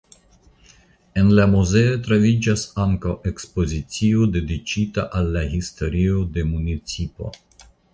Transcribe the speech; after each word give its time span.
En 1.23 1.29
la 1.39 1.45
muzeo 1.51 1.99
troviĝas 2.07 2.65
ankaŭ 2.87 3.13
ekspozicio 3.35 4.29
dediĉita 4.39 5.09
al 5.21 5.33
la 5.39 5.49
historio 5.57 6.29
de 6.39 6.51
municipo. 6.57 7.35